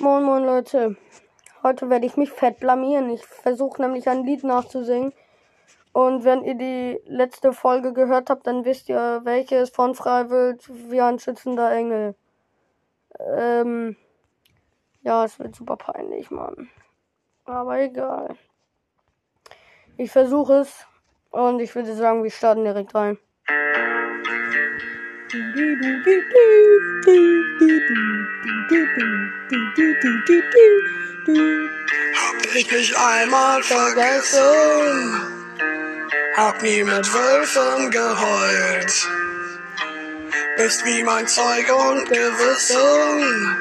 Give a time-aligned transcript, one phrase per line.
[0.00, 0.96] Moin Moin Leute,
[1.62, 3.10] heute werde ich mich fett blamieren.
[3.10, 5.12] Ich versuche nämlich ein Lied nachzusingen.
[5.92, 11.00] Und wenn ihr die letzte Folge gehört habt, dann wisst ihr, welches von Freiwild wie
[11.00, 12.16] ein schützender Engel.
[13.20, 13.96] Ähm,
[15.02, 16.68] ja, es wird super peinlich, Mann.
[17.44, 18.36] Aber egal.
[19.96, 20.86] Ich versuche es
[21.30, 23.16] und ich würde sagen, wir starten direkt rein.
[32.14, 35.22] Hab ich mich einmal vergessen,
[36.36, 39.08] hab nie mit Wölfen geheult.
[40.58, 43.56] Bist wie mein Zeug und Gewissen,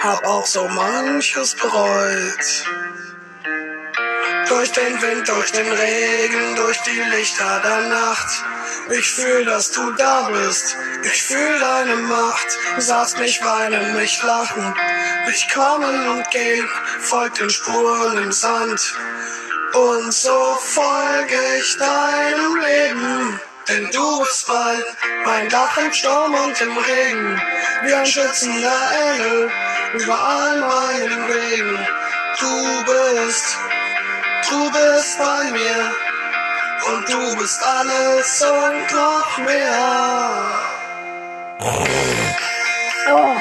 [0.00, 2.64] hab auch so manches bereut.
[4.48, 8.44] Durch den Wind, durch den Regen, durch die Lichter der Nacht.
[8.90, 10.76] Ich fühl, dass du da bist.
[11.02, 12.58] Ich fühl deine Macht.
[12.78, 14.74] Sagst mich weinen, mich lachen.
[15.28, 16.68] Ich kommen und gehen,
[17.00, 18.94] folg den Spuren im Sand.
[19.74, 23.40] Und so folge ich deinem Leben.
[23.68, 24.82] Denn du bist mein,
[25.24, 27.42] mein Dach im Sturm und im Regen.
[27.82, 29.50] Wie ein schützender Engel
[29.94, 31.86] über all meinen Wegen.
[32.38, 33.56] Du bist
[34.48, 35.94] Du bist bei mir
[36.88, 40.76] und du bist alles und noch mehr.
[43.08, 43.36] Oh.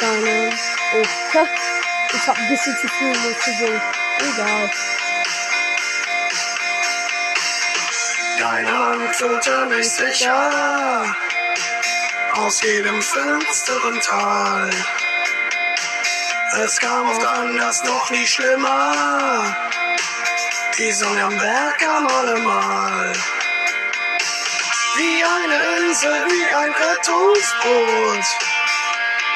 [0.00, 0.52] Deine.
[0.94, 1.02] Oh,
[2.12, 3.80] ich hab ein bisschen zu viel mit gesungen.
[4.18, 4.70] Egal.
[8.38, 11.14] Deine Hand fühlte mich sicher
[12.34, 14.70] aus jedem finsteren Tal.
[16.56, 19.56] Es kam oft anders, noch nie schlimmer.
[20.78, 23.12] Die Sonne am Berg kam allemal.
[24.96, 28.24] Wie eine Insel, wie ein Rettungsboot.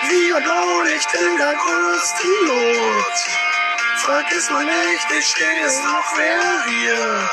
[0.09, 3.13] Wie ein Blaulicht in der größten Not.
[3.97, 7.31] Vergiss mal nicht, ich stehe es noch wer hier.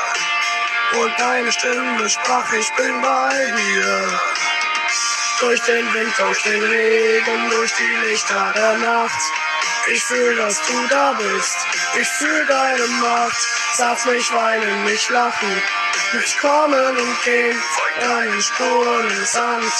[1.00, 4.20] Und deine Stimme sprach, ich bin bei dir.
[5.40, 9.45] Durch den Wind, durch den Regen, durch die Lichter der Nacht.
[9.88, 11.56] Ich fühl, dass du da bist.
[12.00, 13.36] Ich fühl deine Macht.
[13.74, 15.62] Sag's mich weinen, mich lachen.
[16.12, 17.62] Mich kommen und gehen.
[18.00, 19.72] Deinen Spuren im Sand.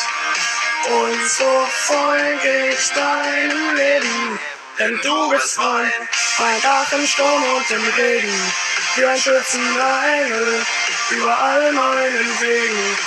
[0.89, 4.39] Und so folge ich deinem Leben.
[4.79, 5.93] Denn du bist mein,
[6.39, 8.53] mein Dach im Sturm und im Regen.
[8.95, 10.67] Wie ein schützender Engel
[11.11, 12.99] über all meinen Wegen.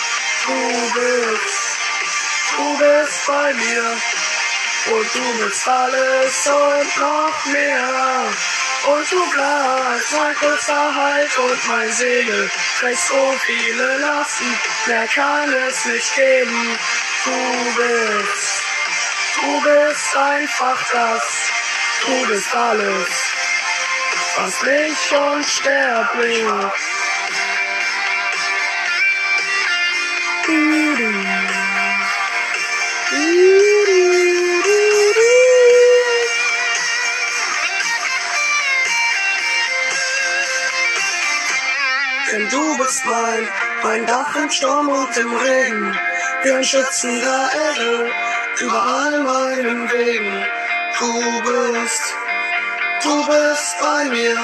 [0.45, 1.69] Du bist
[2.59, 3.97] Du bist bei mir
[4.87, 8.23] und du bist alles und noch mehr.
[8.87, 15.53] Und du bleibst mein größter Halt und mein Segel trägst so viele Lasten, mehr kann
[15.67, 16.79] es nicht geben.
[17.25, 18.63] Du bist,
[19.41, 21.23] du bist einfach das,
[22.05, 23.07] du bist alles,
[24.37, 26.98] was mich unsterblich macht.
[42.31, 43.47] Denn du bist mein,
[43.81, 45.99] mein Dach im Sturm und im Regen,
[46.43, 48.11] wie ein schützender Engel
[48.59, 50.45] über all meinen Wegen.
[50.99, 52.13] Du bist,
[53.03, 54.37] du bist bei mir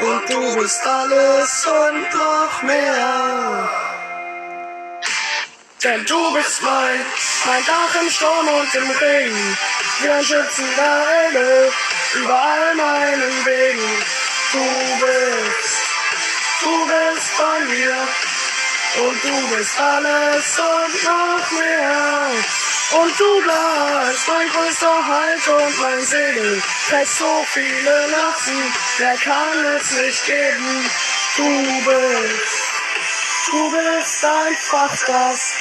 [0.00, 3.68] und du bist alles und noch mehr.
[5.84, 7.00] Denn du bist mein,
[7.46, 9.58] mein Dach im Sturm und im Regen,
[10.00, 11.72] wie ein schützender Engel
[12.14, 14.04] über all meinen Wegen.
[14.52, 14.58] Du
[15.00, 15.51] bist,
[16.62, 17.96] du bist bei mir
[19.04, 22.30] und du bist alles und noch mehr.
[22.92, 29.64] Und du bleibst mein größter Halt und mein Segel, trägst so viele Lasten, wer kann
[29.76, 30.90] es nicht geben?
[31.36, 32.68] Du bist,
[33.50, 35.54] du bist einfach das,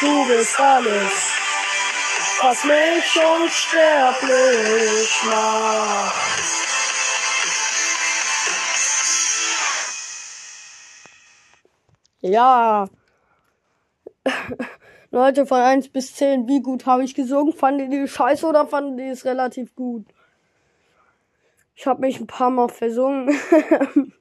[0.00, 1.12] du bist alles,
[2.42, 6.75] was mich unsterblich macht.
[12.26, 12.88] Ja.
[15.10, 17.52] Leute, von 1 bis 10, wie gut habe ich gesungen?
[17.52, 20.04] Fanden die scheiße oder fanden die es relativ gut?
[21.74, 23.34] Ich habe mich ein paar Mal versungen.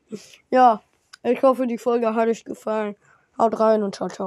[0.51, 0.81] ja,
[1.23, 2.95] ich hoffe, die Folge hat euch gefallen.
[3.37, 4.23] Haut rein und ciao, ciao.